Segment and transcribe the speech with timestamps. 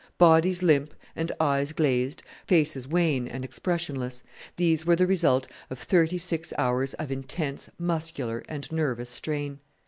[0.17, 4.23] Bodies limp and eyes glazed, faces wan and expressionless,
[4.55, 9.59] these were the result of thirty six hours of intense muscular and nervous strain.